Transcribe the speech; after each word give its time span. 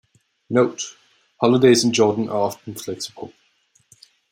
Note: 0.49 0.81
Holidays 1.39 1.83
in 1.83 1.93
Jordan 1.93 2.27
are 2.27 2.41
often 2.47 2.73
flexible. 2.73 3.31